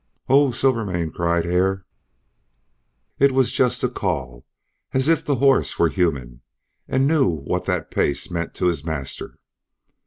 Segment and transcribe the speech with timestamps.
[0.27, 1.85] "Oh Silvermane!" cried Hare.
[3.19, 4.47] It was just a call,
[4.95, 6.41] as if the horse were human,
[6.87, 9.37] and knew what that pace meant to his master.